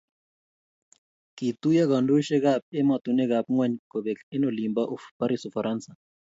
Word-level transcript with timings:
Kituyo 1.37 1.83
kandoisiekab 1.91 2.61
emotunwekab 2.79 3.45
ngwony 3.51 3.75
kobek 3.91 4.19
eng 4.33 4.45
olin 4.49 4.71
bo 4.75 4.83
Paris 5.17 5.43
Ufaransa 5.49 5.91